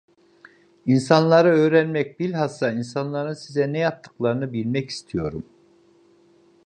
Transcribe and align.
İnsanları 0.85 1.49
öğrenmek, 1.49 2.19
bilhassa 2.19 2.71
insanların 2.71 3.33
size 3.33 3.73
ne 3.73 3.79
yaptıklarını 3.79 4.53
bilmek 4.53 4.89
istiyorum… 4.89 5.43